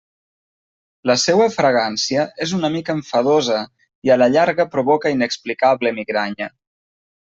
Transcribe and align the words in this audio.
La 1.09 1.15
seua 1.23 1.49
fragància 1.57 2.25
és 2.47 2.55
una 2.61 2.73
mica 2.77 2.97
embafosa, 2.99 3.61
i 4.09 4.15
a 4.17 4.21
la 4.25 4.33
llarga 4.35 4.69
provoca 4.75 5.17
inexplicable 5.21 5.97
migranya. 6.05 6.55